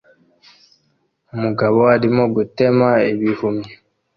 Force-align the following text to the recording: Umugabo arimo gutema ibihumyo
Umugabo 1.35 1.79
arimo 1.95 2.23
gutema 2.35 2.89
ibihumyo 3.11 3.69